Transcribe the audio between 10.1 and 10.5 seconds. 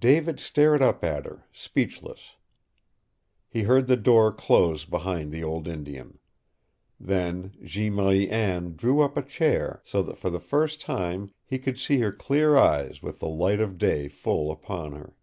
for the